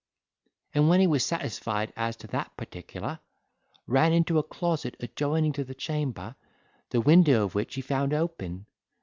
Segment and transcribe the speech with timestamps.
[0.73, 3.19] And when he was satisfied as to that particular,
[3.85, 6.33] ran into a closet adjoining to the chamber,
[6.89, 8.65] the window of which he found open.